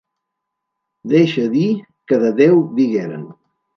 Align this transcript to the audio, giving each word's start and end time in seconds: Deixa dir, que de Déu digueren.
Deixa 1.11 1.45
dir, 1.57 1.67
que 2.07 2.19
de 2.25 2.33
Déu 2.41 2.65
digueren. 2.81 3.29